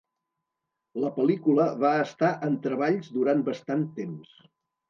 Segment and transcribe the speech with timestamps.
[1.03, 4.35] La pel·lícula va estar en treballs durant bastant temps.